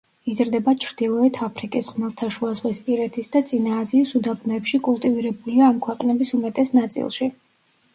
[0.31, 7.35] იზრდება ჩრდილოეთ აფრიკის, ხმელთაშუაზღვისპირეთის და წინა აზიის უდაბნოებში კულტივირებულია ამ ქვეყნების უმეტეს ნაწილში.